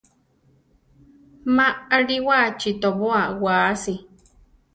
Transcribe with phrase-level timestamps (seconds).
[1.55, 3.93] Ma alíwachi tobóa waasi.